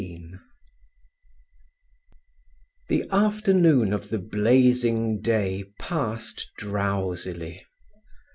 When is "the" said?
2.87-3.07, 4.09-4.17